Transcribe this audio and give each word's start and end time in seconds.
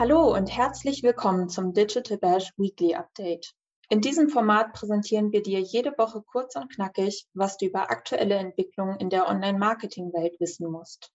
Hallo 0.00 0.34
und 0.34 0.46
herzlich 0.46 1.02
willkommen 1.02 1.50
zum 1.50 1.74
Digital 1.74 2.16
Bash 2.16 2.54
Weekly 2.56 2.94
Update. 2.94 3.52
In 3.90 4.00
diesem 4.00 4.30
Format 4.30 4.72
präsentieren 4.72 5.30
wir 5.30 5.42
dir 5.42 5.60
jede 5.60 5.90
Woche 5.98 6.22
kurz 6.22 6.56
und 6.56 6.72
knackig, 6.72 7.26
was 7.34 7.58
du 7.58 7.66
über 7.66 7.90
aktuelle 7.90 8.36
Entwicklungen 8.36 8.98
in 8.98 9.10
der 9.10 9.28
Online-Marketing-Welt 9.28 10.40
wissen 10.40 10.70
musst. 10.70 11.10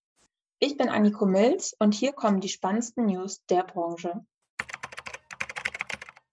Ich 0.60 0.78
bin 0.78 0.90
Anniko 0.90 1.26
Mills 1.26 1.76
und 1.80 1.96
hier 1.96 2.14
kommen 2.14 2.42
die 2.42 2.50
spannendsten 2.50 3.08
News 3.08 3.44
der 3.50 3.64
Branche. 3.64 4.24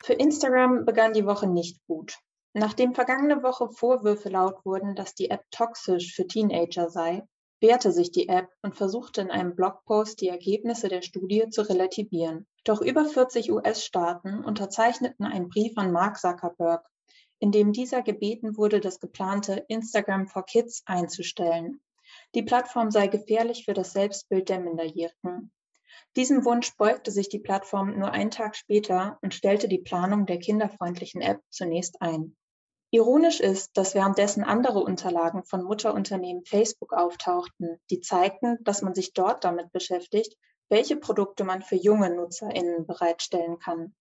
Für 0.02 0.12
Instagram 0.12 0.84
begann 0.84 1.14
die 1.14 1.24
Woche 1.24 1.46
nicht 1.46 1.82
gut. 1.86 2.18
Nachdem 2.52 2.94
vergangene 2.94 3.42
Woche 3.42 3.70
Vorwürfe 3.70 4.28
laut 4.28 4.62
wurden, 4.66 4.94
dass 4.94 5.14
die 5.14 5.30
App 5.30 5.50
toxisch 5.50 6.14
für 6.14 6.26
Teenager 6.26 6.90
sei, 6.90 7.22
wehrte 7.62 7.92
sich 7.92 8.10
die 8.10 8.28
App 8.28 8.48
und 8.62 8.76
versuchte 8.76 9.20
in 9.20 9.30
einem 9.30 9.54
Blogpost 9.54 10.20
die 10.20 10.28
Ergebnisse 10.28 10.88
der 10.88 11.00
Studie 11.00 11.48
zu 11.48 11.62
relativieren. 11.62 12.46
Doch 12.64 12.80
über 12.80 13.04
40 13.04 13.50
US-Staaten 13.50 14.44
unterzeichneten 14.44 15.26
einen 15.26 15.48
Brief 15.48 15.76
an 15.76 15.90
Mark 15.90 16.18
Zuckerberg, 16.18 16.86
in 17.40 17.50
dem 17.50 17.72
dieser 17.72 18.02
gebeten 18.02 18.56
wurde, 18.56 18.78
das 18.78 19.00
geplante 19.00 19.64
Instagram 19.68 20.28
for 20.28 20.44
Kids 20.44 20.82
einzustellen. 20.86 21.80
Die 22.34 22.42
Plattform 22.42 22.92
sei 22.92 23.08
gefährlich 23.08 23.64
für 23.64 23.74
das 23.74 23.92
Selbstbild 23.92 24.48
der 24.48 24.60
Minderjährigen. 24.60 25.50
Diesem 26.14 26.44
Wunsch 26.44 26.76
beugte 26.76 27.10
sich 27.10 27.28
die 27.28 27.40
Plattform 27.40 27.98
nur 27.98 28.12
einen 28.12 28.30
Tag 28.30 28.54
später 28.54 29.18
und 29.22 29.34
stellte 29.34 29.66
die 29.66 29.78
Planung 29.78 30.26
der 30.26 30.38
kinderfreundlichen 30.38 31.20
App 31.20 31.40
zunächst 31.50 32.00
ein. 32.00 32.36
Ironisch 32.90 33.40
ist, 33.40 33.76
dass 33.76 33.94
währenddessen 33.94 34.44
andere 34.44 34.80
Unterlagen 34.80 35.44
von 35.44 35.64
Mutterunternehmen 35.64 36.44
Facebook 36.44 36.92
auftauchten, 36.92 37.80
die 37.90 38.00
zeigten, 38.00 38.58
dass 38.64 38.82
man 38.82 38.94
sich 38.94 39.14
dort 39.14 39.44
damit 39.44 39.72
beschäftigt, 39.72 40.36
welche 40.72 40.96
Produkte 40.96 41.44
man 41.44 41.60
für 41.60 41.76
junge 41.76 42.08
NutzerInnen 42.08 42.86
bereitstellen 42.86 43.58
kann. 43.58 43.94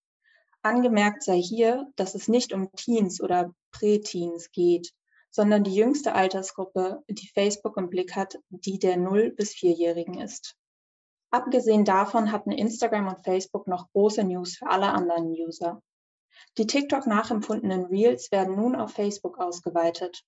Angemerkt 0.61 1.21
sei 1.21 1.35
hier, 1.35 1.91
dass 1.97 2.15
es 2.15 2.29
nicht 2.29 2.53
um 2.53 2.71
Teens 2.71 3.21
oder 3.21 3.53
Präteens 3.73 4.51
geht, 4.51 4.93
sondern 5.29 5.65
die 5.65 5.75
jüngste 5.75 6.15
Altersgruppe, 6.15 7.03
die 7.09 7.27
Facebook 7.27 7.75
im 7.75 7.89
Blick 7.89 8.15
hat, 8.15 8.39
die 8.49 8.79
der 8.79 8.95
0- 8.95 9.35
bis 9.35 9.51
4-Jährigen 9.51 10.17
ist. 10.21 10.55
Abgesehen 11.29 11.83
davon 11.83 12.31
hatten 12.31 12.53
Instagram 12.53 13.09
und 13.09 13.25
Facebook 13.25 13.67
noch 13.67 13.91
große 13.91 14.23
News 14.23 14.55
für 14.55 14.69
alle 14.69 14.93
anderen 14.93 15.27
User. 15.27 15.81
Die 16.57 16.67
TikTok 16.67 17.05
nachempfundenen 17.05 17.87
Reels 17.87 18.31
werden 18.31 18.55
nun 18.55 18.77
auf 18.77 18.93
Facebook 18.93 19.39
ausgeweitet. 19.39 20.23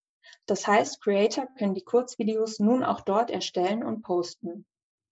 Das 0.45 0.67
heißt, 0.67 1.02
Creator 1.02 1.47
können 1.58 1.73
die 1.73 1.86
Kurzvideos 1.86 2.59
nun 2.59 2.83
auch 2.83 2.99
dort 2.99 3.31
erstellen 3.31 3.81
und 3.81 4.02
posten. 4.02 4.66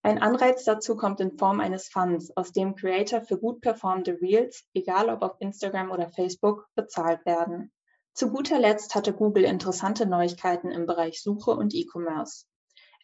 Ein 0.03 0.17
Anreiz 0.17 0.63
dazu 0.63 0.95
kommt 0.95 1.19
in 1.19 1.37
Form 1.37 1.59
eines 1.59 1.87
Funds, 1.87 2.35
aus 2.35 2.51
dem 2.51 2.75
Creator 2.75 3.21
für 3.21 3.37
gut 3.37 3.61
performende 3.61 4.19
Reels, 4.19 4.65
egal 4.73 5.09
ob 5.09 5.21
auf 5.21 5.35
Instagram 5.39 5.91
oder 5.91 6.09
Facebook, 6.09 6.67
bezahlt 6.73 7.23
werden. 7.25 7.71
Zu 8.13 8.31
guter 8.31 8.57
Letzt 8.57 8.95
hatte 8.95 9.13
Google 9.13 9.43
interessante 9.43 10.07
Neuigkeiten 10.07 10.71
im 10.71 10.87
Bereich 10.87 11.21
Suche 11.21 11.51
und 11.51 11.75
E-Commerce. 11.75 12.45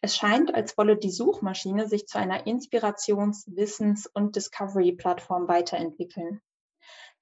Es 0.02 0.16
scheint, 0.16 0.52
als 0.54 0.76
wolle 0.76 0.96
die 0.96 1.10
Suchmaschine 1.10 1.88
sich 1.88 2.06
zu 2.06 2.18
einer 2.18 2.46
Inspirations-, 2.46 3.46
Wissens- 3.46 4.06
und 4.06 4.34
Discovery-Plattform 4.34 5.48
weiterentwickeln. 5.48 6.40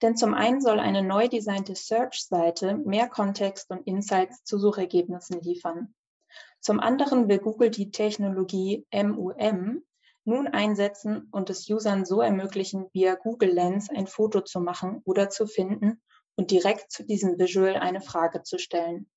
Denn 0.03 0.17
zum 0.17 0.35
einen 0.35 0.61
soll 0.61 0.81
eine 0.81 1.03
neu 1.03 1.29
designte 1.29 1.75
Search-Seite 1.75 2.79
mehr 2.79 3.09
Kontext 3.09 3.71
und 3.71 3.87
Insights 3.87 4.43
zu 4.45 4.59
Suchergebnissen 4.59 5.41
liefern. 5.41 5.95
Zum 6.67 6.81
anderen 6.81 7.29
will 7.29 7.39
Google 7.39 7.71
die 7.71 7.93
Technologie 7.93 8.89
MUM 8.93 9.85
nun 10.25 10.49
einsetzen 10.49 11.29
und 11.31 11.49
es 11.49 11.71
Usern 11.71 12.05
so 12.05 12.21
ermöglichen, 12.21 12.89
via 12.93 13.15
Google 13.15 13.51
Lens 13.51 13.89
ein 13.89 14.09
Foto 14.09 14.41
zu 14.41 14.59
machen 14.59 15.01
oder 15.05 15.31
zu 15.31 15.47
finden 15.47 16.03
und 16.35 16.51
direkt 16.51 16.91
zu 16.91 17.05
diesem 17.05 17.39
Visual 17.39 17.77
eine 17.77 18.01
Frage 18.01 18.43
zu 18.43 18.59
stellen. 18.59 19.09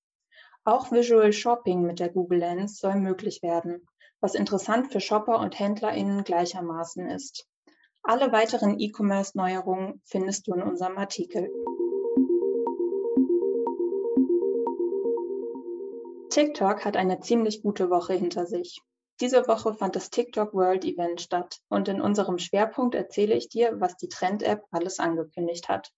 Auch 0.63 0.91
Visual 0.91 1.33
Shopping 1.33 1.81
mit 1.81 1.99
der 1.99 2.09
Google 2.09 2.37
Lens 2.37 2.77
soll 2.77 2.97
möglich 2.97 3.41
werden, 3.41 3.83
was 4.19 4.35
interessant 4.35 4.91
für 4.91 4.99
Shopper 4.99 5.39
und 5.39 5.57
HändlerInnen 5.57 6.23
gleichermaßen 6.23 7.09
ist. 7.09 7.47
Alle 8.03 8.31
weiteren 8.31 8.79
E-Commerce-Neuerungen 8.79 10.03
findest 10.05 10.45
du 10.45 10.53
in 10.53 10.61
unserem 10.61 10.99
Artikel. 10.99 11.49
TikTok 16.29 16.85
hat 16.85 16.95
eine 16.95 17.19
ziemlich 17.21 17.63
gute 17.63 17.89
Woche 17.89 18.13
hinter 18.13 18.45
sich. 18.45 18.81
Diese 19.19 19.47
Woche 19.47 19.73
fand 19.73 19.95
das 19.95 20.11
TikTok 20.11 20.53
World 20.53 20.85
Event 20.85 21.21
statt 21.21 21.59
und 21.69 21.87
in 21.87 21.99
unserem 21.99 22.37
Schwerpunkt 22.37 22.93
erzähle 22.93 23.35
ich 23.35 23.49
dir, 23.49 23.81
was 23.81 23.97
die 23.97 24.09
Trend-App 24.09 24.63
alles 24.71 24.99
angekündigt 24.99 25.67
hat. 25.69 25.91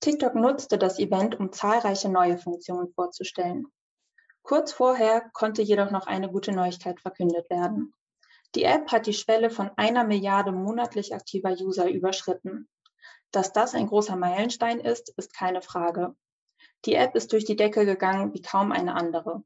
TikTok 0.00 0.34
nutzte 0.34 0.76
das 0.76 0.98
Event, 0.98 1.38
um 1.38 1.52
zahlreiche 1.52 2.08
neue 2.08 2.36
Funktionen 2.36 2.92
vorzustellen. 2.94 3.66
Kurz 4.42 4.72
vorher 4.72 5.30
konnte 5.32 5.62
jedoch 5.62 5.90
noch 5.90 6.06
eine 6.06 6.30
gute 6.30 6.52
Neuigkeit 6.52 7.00
verkündet 7.00 7.48
werden. 7.48 7.94
Die 8.56 8.64
App 8.64 8.90
hat 8.90 9.06
die 9.06 9.14
Schwelle 9.14 9.50
von 9.50 9.70
einer 9.76 10.04
Milliarde 10.04 10.52
monatlich 10.52 11.14
aktiver 11.14 11.52
User 11.52 11.88
überschritten. 11.88 12.68
Dass 13.30 13.52
das 13.52 13.74
ein 13.74 13.86
großer 13.86 14.16
Meilenstein 14.16 14.80
ist, 14.80 15.10
ist 15.16 15.32
keine 15.32 15.62
Frage. 15.62 16.16
Die 16.84 16.94
App 16.94 17.14
ist 17.14 17.32
durch 17.32 17.44
die 17.44 17.56
Decke 17.56 17.86
gegangen 17.86 18.34
wie 18.34 18.42
kaum 18.42 18.72
eine 18.72 18.94
andere. 18.94 19.42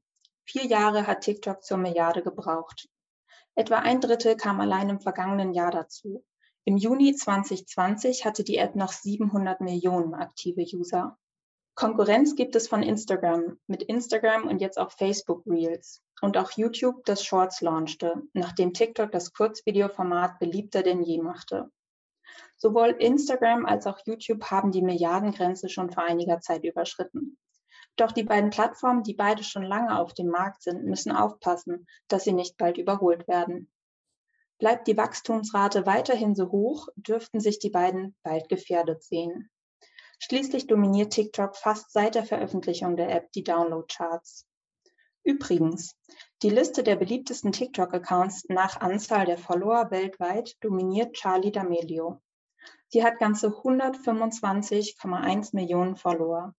Vier 0.50 0.66
Jahre 0.66 1.06
hat 1.06 1.21
TikTok 1.21 1.62
zur 1.62 1.77
Milliarde 1.77 2.25
gebraucht. 2.25 2.88
Etwa 3.55 3.77
ein 3.77 4.00
Drittel 4.00 4.34
kam 4.34 4.59
allein 4.59 4.88
im 4.88 4.99
vergangenen 4.99 5.53
Jahr 5.53 5.71
dazu. 5.71 6.25
Im 6.65 6.77
Juni 6.77 7.15
2020 7.15 8.25
hatte 8.25 8.43
die 8.43 8.56
App 8.56 8.75
noch 8.75 8.91
700 8.91 9.61
Millionen 9.61 10.12
aktive 10.12 10.62
User. 10.62 11.16
Konkurrenz 11.77 12.34
gibt 12.34 12.56
es 12.56 12.66
von 12.66 12.83
Instagram, 12.83 13.61
mit 13.69 13.84
Instagram 13.84 14.49
und 14.49 14.61
jetzt 14.61 14.77
auch 14.77 14.91
Facebook 14.91 15.47
Reels. 15.47 16.03
Und 16.21 16.37
auch 16.37 16.50
YouTube 16.50 17.05
das 17.05 17.25
Shorts 17.25 17.61
launchte, 17.61 18.21
nachdem 18.32 18.72
TikTok 18.72 19.12
das 19.12 19.32
Kurzvideoformat 19.32 20.41
beliebter 20.41 20.82
denn 20.82 21.05
je 21.05 21.22
machte. 21.22 21.71
Sowohl 22.56 22.97
Instagram 22.99 23.67
als 23.67 23.87
auch 23.87 24.00
YouTube 24.05 24.50
haben 24.50 24.72
die 24.72 24.82
Milliardengrenze 24.82 25.69
schon 25.69 25.93
vor 25.93 26.03
einiger 26.03 26.41
Zeit 26.41 26.65
überschritten. 26.65 27.38
Doch 27.97 28.12
die 28.12 28.23
beiden 28.23 28.51
Plattformen, 28.51 29.03
die 29.03 29.15
beide 29.15 29.45
schon 29.45 29.62
lange 29.62 29.99
auf 29.99 30.15
dem 30.15 30.28
Markt 30.28 30.62
sind, 30.62 30.84
müssen 30.84 31.12
aufpassen, 31.12 31.87
dass 32.09 32.25
sie 32.25 32.33
nicht 32.33 32.56
bald 32.56 32.78
überholt 32.78 33.28
werden. 33.28 33.71
Bleibt 34.59 34.89
die 34.89 34.97
Wachstumsrate 34.97 35.87
weiterhin 35.87 36.34
so 36.34 36.50
hoch, 36.50 36.89
dürften 36.97 37.41
sich 37.41 37.59
die 37.59 37.71
beiden 37.71 38.15
bald 38.23 38.49
gefährdet 38.49 39.03
sehen. 39.03 39.50
Schließlich 40.19 40.67
dominiert 40.67 41.15
TikTok 41.15 41.56
fast 41.56 41.93
seit 41.93 42.15
der 42.15 42.25
Veröffentlichung 42.25 42.97
der 42.97 43.11
App 43.11 43.33
die 43.33 43.43
Download-Charts. 43.43 44.47
Übrigens, 45.23 45.97
die 46.43 46.50
Liste 46.50 46.83
der 46.83 46.97
beliebtesten 46.97 47.53
TikTok-Accounts 47.53 48.47
nach 48.49 48.81
Anzahl 48.81 49.27
der 49.27 49.39
Follower 49.39 49.91
weltweit 49.91 50.56
dominiert 50.62 51.15
Charlie 51.15 51.50
D'Amelio. 51.50 52.21
Sie 52.89 53.05
hat 53.05 53.19
ganze 53.19 53.49
125,1 53.49 55.55
Millionen 55.55 55.97
Follower. 55.97 56.55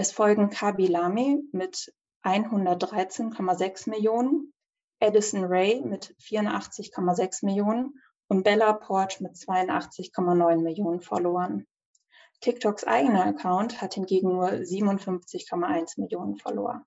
Es 0.00 0.12
folgen 0.12 0.48
Kabi 0.48 0.86
Lame 0.86 1.42
mit 1.50 1.92
113,6 2.22 3.90
Millionen, 3.90 4.54
Edison 5.00 5.42
Ray 5.46 5.80
mit 5.80 6.14
84,6 6.20 7.44
Millionen 7.44 8.00
und 8.28 8.44
Bella 8.44 8.74
Porch 8.74 9.20
mit 9.20 9.32
82,9 9.32 10.62
Millionen 10.62 11.00
Followern. 11.00 11.66
TikToks 12.42 12.84
eigener 12.84 13.26
Account 13.26 13.82
hat 13.82 13.94
hingegen 13.94 14.28
nur 14.28 14.50
57,1 14.50 16.00
Millionen 16.00 16.36
Follower. 16.36 16.86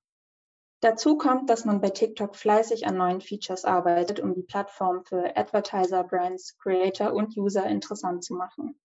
Dazu 0.79 1.17
kommt, 1.17 1.49
dass 1.49 1.65
man 1.65 1.81
bei 1.81 1.89
TikTok 1.89 2.37
fleißig 2.37 2.87
an 2.87 2.95
neuen 2.95 3.19
Features 3.19 3.65
arbeitet, 3.65 4.21
um 4.21 4.33
die 4.33 4.43
Plattform 4.43 5.03
für 5.03 5.35
Advertiser, 5.35 6.05
Brands, 6.05 6.57
Creator 6.59 7.11
und 7.11 7.35
User 7.35 7.65
interessant 7.65 8.23
zu 8.23 8.35
machen. 8.35 8.79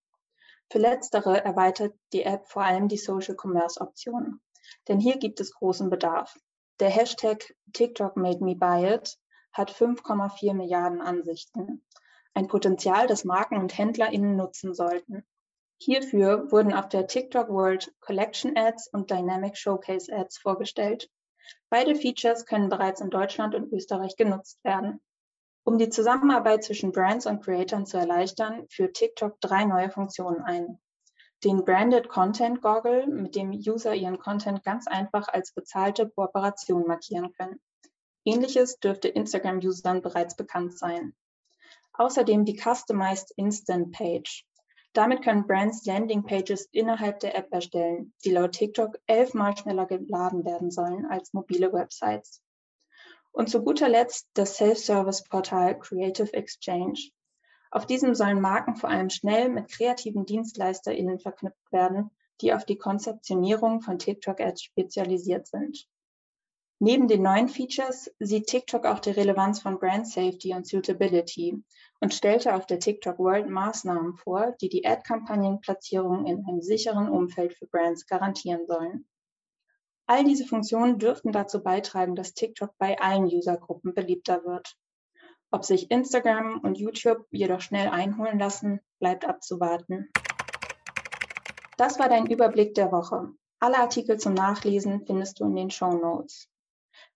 Für 0.70 0.78
letztere 0.78 1.44
erweitert 1.44 1.94
die 2.12 2.22
App 2.22 2.48
vor 2.48 2.62
allem 2.62 2.88
die 2.88 2.96
Social 2.96 3.36
Commerce 3.40 3.80
Optionen. 3.80 4.40
Denn 4.88 4.98
hier 4.98 5.18
gibt 5.18 5.40
es 5.40 5.54
großen 5.54 5.90
Bedarf. 5.90 6.36
Der 6.80 6.90
Hashtag 6.90 7.54
TikTok 7.72 8.16
made 8.16 8.44
me 8.44 8.56
buy 8.56 8.94
it 8.94 9.16
hat 9.52 9.70
5,4 9.70 10.52
Milliarden 10.54 11.00
Ansichten. 11.00 11.84
Ein 12.34 12.48
Potenzial, 12.48 13.06
das 13.06 13.24
Marken 13.24 13.56
und 13.56 13.78
HändlerInnen 13.78 14.36
nutzen 14.36 14.74
sollten. 14.74 15.24
Hierfür 15.78 16.50
wurden 16.50 16.74
auf 16.74 16.88
der 16.88 17.06
TikTok 17.06 17.48
World 17.48 17.94
Collection 18.00 18.56
Ads 18.56 18.88
und 18.92 19.10
Dynamic 19.10 19.56
Showcase 19.56 20.12
Ads 20.12 20.38
vorgestellt. 20.38 21.08
Beide 21.70 21.94
Features 21.94 22.44
können 22.44 22.68
bereits 22.68 23.00
in 23.00 23.10
Deutschland 23.10 23.54
und 23.54 23.72
Österreich 23.72 24.16
genutzt 24.16 24.62
werden. 24.64 25.00
Um 25.68 25.78
die 25.78 25.88
Zusammenarbeit 25.88 26.62
zwischen 26.62 26.92
Brands 26.92 27.26
und 27.26 27.42
Creatoren 27.42 27.86
zu 27.86 27.96
erleichtern, 27.96 28.68
führt 28.70 28.94
TikTok 28.94 29.40
drei 29.40 29.64
neue 29.64 29.90
Funktionen 29.90 30.40
ein. 30.40 30.78
Den 31.42 31.64
Branded 31.64 32.08
Content 32.08 32.62
Goggle, 32.62 33.08
mit 33.08 33.34
dem 33.34 33.50
User 33.50 33.92
ihren 33.92 34.20
Content 34.20 34.62
ganz 34.62 34.86
einfach 34.86 35.26
als 35.26 35.50
bezahlte 35.50 36.08
Kooperation 36.08 36.86
markieren 36.86 37.32
können. 37.32 37.60
Ähnliches 38.24 38.78
dürfte 38.78 39.08
Instagram-Usern 39.08 40.02
bereits 40.02 40.36
bekannt 40.36 40.78
sein. 40.78 41.16
Außerdem 41.94 42.44
die 42.44 42.56
Customized 42.56 43.32
Instant 43.36 43.90
Page. 43.90 44.46
Damit 44.92 45.22
können 45.22 45.48
Brands 45.48 45.84
Landingpages 45.84 46.68
innerhalb 46.70 47.18
der 47.18 47.36
App 47.36 47.52
erstellen, 47.52 48.12
die 48.24 48.30
laut 48.30 48.52
TikTok 48.52 49.00
elfmal 49.08 49.56
schneller 49.56 49.86
geladen 49.86 50.44
werden 50.44 50.70
sollen 50.70 51.06
als 51.06 51.32
mobile 51.32 51.72
Websites. 51.72 52.40
Und 53.36 53.50
zu 53.50 53.62
guter 53.62 53.90
Letzt 53.90 54.30
das 54.32 54.56
Self-Service-Portal 54.56 55.78
Creative 55.78 56.32
Exchange. 56.32 57.10
Auf 57.70 57.84
diesem 57.84 58.14
sollen 58.14 58.40
Marken 58.40 58.76
vor 58.76 58.88
allem 58.88 59.10
schnell 59.10 59.50
mit 59.50 59.70
kreativen 59.70 60.24
DienstleisterInnen 60.24 61.18
verknüpft 61.18 61.70
werden, 61.70 62.10
die 62.40 62.54
auf 62.54 62.64
die 62.64 62.78
Konzeptionierung 62.78 63.82
von 63.82 63.98
TikTok-Ads 63.98 64.62
spezialisiert 64.62 65.48
sind. 65.48 65.86
Neben 66.78 67.08
den 67.08 67.20
neuen 67.20 67.50
Features 67.50 68.10
sieht 68.20 68.46
TikTok 68.46 68.86
auch 68.86 69.00
die 69.00 69.10
Relevanz 69.10 69.60
von 69.60 69.78
Brand 69.78 70.08
Safety 70.08 70.54
und 70.54 70.66
Suitability 70.66 71.62
und 72.00 72.14
stellte 72.14 72.54
auf 72.54 72.64
der 72.64 72.78
TikTok 72.78 73.18
World 73.18 73.50
Maßnahmen 73.50 74.14
vor, 74.14 74.56
die 74.62 74.70
die 74.70 74.86
Ad-Kampagnenplatzierung 74.86 76.24
in 76.24 76.42
einem 76.48 76.62
sicheren 76.62 77.10
Umfeld 77.10 77.52
für 77.52 77.66
Brands 77.66 78.06
garantieren 78.06 78.66
sollen. 78.66 79.06
All 80.08 80.24
diese 80.24 80.46
Funktionen 80.46 80.98
dürften 80.98 81.32
dazu 81.32 81.62
beitragen, 81.62 82.14
dass 82.14 82.34
TikTok 82.34 82.70
bei 82.78 83.00
allen 83.00 83.24
Usergruppen 83.24 83.92
beliebter 83.92 84.44
wird. 84.44 84.76
Ob 85.50 85.64
sich 85.64 85.90
Instagram 85.90 86.60
und 86.60 86.78
YouTube 86.78 87.26
jedoch 87.30 87.60
schnell 87.60 87.88
einholen 87.88 88.38
lassen, 88.38 88.80
bleibt 89.00 89.24
abzuwarten. 89.24 90.10
Das 91.76 91.98
war 91.98 92.08
dein 92.08 92.26
Überblick 92.26 92.74
der 92.74 92.92
Woche. 92.92 93.32
Alle 93.58 93.78
Artikel 93.78 94.18
zum 94.18 94.34
Nachlesen 94.34 95.04
findest 95.06 95.40
du 95.40 95.44
in 95.44 95.56
den 95.56 95.70
Show 95.70 95.90
Notes. 95.92 96.48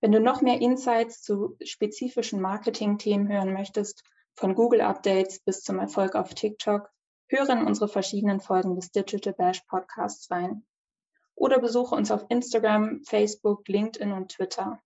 Wenn 0.00 0.12
du 0.12 0.20
noch 0.20 0.42
mehr 0.42 0.60
Insights 0.60 1.22
zu 1.22 1.56
spezifischen 1.62 2.40
Marketing-Themen 2.40 3.28
hören 3.28 3.52
möchtest, 3.52 4.02
von 4.34 4.54
Google-Updates 4.54 5.40
bis 5.40 5.62
zum 5.62 5.78
Erfolg 5.78 6.14
auf 6.14 6.34
TikTok, 6.34 6.90
höre 7.28 7.50
in 7.50 7.66
unsere 7.66 7.88
verschiedenen 7.88 8.40
Folgen 8.40 8.74
des 8.74 8.90
Digital 8.90 9.34
Bash 9.34 9.60
Podcasts 9.68 10.30
rein. 10.30 10.66
Oder 11.40 11.58
besuche 11.58 11.94
uns 11.94 12.10
auf 12.10 12.26
Instagram, 12.28 13.02
Facebook, 13.04 13.66
LinkedIn 13.66 14.12
und 14.12 14.32
Twitter. 14.32 14.82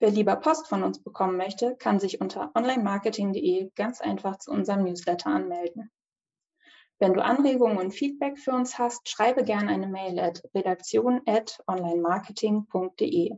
Wer 0.00 0.10
lieber 0.10 0.34
Post 0.34 0.66
von 0.66 0.82
uns 0.82 1.00
bekommen 1.00 1.36
möchte, 1.36 1.76
kann 1.76 2.00
sich 2.00 2.20
unter 2.20 2.50
onlinemarketing.de 2.56 3.70
ganz 3.76 4.00
einfach 4.00 4.38
zu 4.38 4.50
unserem 4.50 4.82
Newsletter 4.82 5.30
anmelden. 5.30 5.92
Wenn 6.98 7.14
du 7.14 7.22
Anregungen 7.22 7.78
und 7.78 7.92
Feedback 7.92 8.40
für 8.40 8.50
uns 8.50 8.76
hast, 8.76 9.08
schreibe 9.08 9.44
gerne 9.44 9.70
eine 9.70 9.86
Mail 9.86 10.18
at 10.18 10.42
redaktion.onlinemarketing.de. 10.52 13.36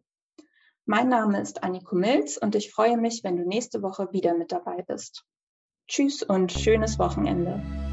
Mein 0.87 1.11
Name 1.11 1.43
ist 1.43 1.63
Anniko 1.63 1.95
Milz 1.95 2.39
und 2.39 2.55
ich 2.55 2.73
freue 2.73 2.97
mich, 2.97 3.23
wenn 3.23 3.37
du 3.37 3.47
nächste 3.47 3.83
Woche 3.83 4.11
wieder 4.13 4.35
mit 4.35 4.51
dabei 4.51 4.81
bist. 4.81 5.27
Tschüss 5.89 6.23
und 6.23 6.53
schönes 6.53 6.99
Wochenende. 6.99 7.90